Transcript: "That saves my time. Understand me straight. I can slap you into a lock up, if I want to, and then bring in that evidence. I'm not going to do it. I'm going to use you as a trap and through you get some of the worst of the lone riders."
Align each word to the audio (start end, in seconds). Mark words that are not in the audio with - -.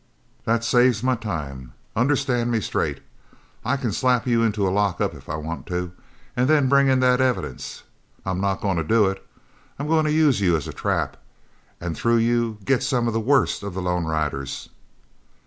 "That 0.45 0.63
saves 0.63 1.03
my 1.03 1.15
time. 1.15 1.73
Understand 1.95 2.49
me 2.49 2.59
straight. 2.59 3.01
I 3.63 3.77
can 3.77 3.91
slap 3.91 4.25
you 4.25 4.41
into 4.41 4.67
a 4.67 4.73
lock 4.73 4.99
up, 4.99 5.13
if 5.13 5.29
I 5.29 5.35
want 5.35 5.67
to, 5.67 5.91
and 6.35 6.47
then 6.47 6.67
bring 6.67 6.87
in 6.87 7.01
that 7.01 7.21
evidence. 7.21 7.83
I'm 8.25 8.41
not 8.41 8.61
going 8.61 8.77
to 8.77 8.83
do 8.83 9.05
it. 9.05 9.23
I'm 9.77 9.87
going 9.87 10.05
to 10.05 10.11
use 10.11 10.41
you 10.41 10.55
as 10.57 10.67
a 10.67 10.73
trap 10.73 11.17
and 11.79 11.95
through 11.95 12.17
you 12.17 12.57
get 12.65 12.81
some 12.81 13.05
of 13.05 13.13
the 13.13 13.19
worst 13.19 13.61
of 13.61 13.75
the 13.75 13.81
lone 13.83 14.05
riders." 14.05 14.69